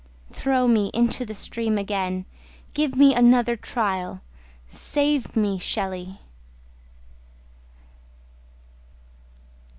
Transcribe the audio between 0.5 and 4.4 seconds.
me into the stream again, Give me another trial—